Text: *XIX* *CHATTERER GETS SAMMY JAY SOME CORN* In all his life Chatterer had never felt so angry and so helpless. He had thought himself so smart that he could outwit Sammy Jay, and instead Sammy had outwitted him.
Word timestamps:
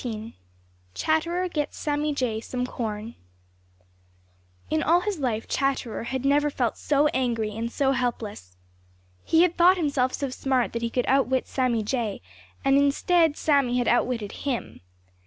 *XIX* 0.01 0.33
*CHATTERER 0.95 1.47
GETS 1.47 1.77
SAMMY 1.77 2.15
JAY 2.15 2.41
SOME 2.41 2.65
CORN* 2.65 3.13
In 4.71 4.81
all 4.81 5.01
his 5.01 5.19
life 5.19 5.47
Chatterer 5.47 6.05
had 6.05 6.25
never 6.25 6.49
felt 6.49 6.75
so 6.75 7.05
angry 7.09 7.55
and 7.55 7.71
so 7.71 7.91
helpless. 7.91 8.57
He 9.23 9.43
had 9.43 9.55
thought 9.55 9.77
himself 9.77 10.11
so 10.13 10.31
smart 10.31 10.73
that 10.73 10.81
he 10.81 10.89
could 10.89 11.05
outwit 11.07 11.47
Sammy 11.47 11.83
Jay, 11.83 12.19
and 12.65 12.79
instead 12.79 13.37
Sammy 13.37 13.77
had 13.77 13.87
outwitted 13.87 14.31
him. 14.31 14.81